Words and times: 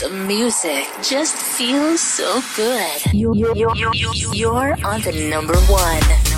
The 0.00 0.08
music 0.10 0.86
just 1.02 1.36
feels 1.36 2.00
so 2.00 2.40
good. 2.56 3.12
You, 3.12 3.34
you, 3.34 3.52
you, 3.54 3.90
you, 3.92 4.32
you're 4.32 4.76
on 4.84 5.00
the 5.02 5.28
number 5.28 5.56
one. 5.68 6.31